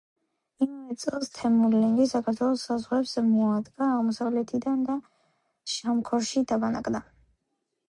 [0.65, 4.99] იმავე წელს თემურლენგი საქართველოს საზღვრებს მოადგა აღმოსავლეთიდან და
[5.77, 7.07] შამქორში დაბანაკდა.